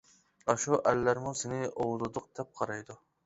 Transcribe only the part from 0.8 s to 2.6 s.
ئەرلەرمۇ سېنى ئوۋلىدۇق دەپ